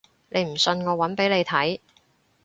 [0.29, 1.79] 你唔信我搵俾你睇